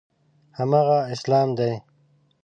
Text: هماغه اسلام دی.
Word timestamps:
هماغه 0.57 0.99
اسلام 1.15 1.49
دی. 1.57 1.73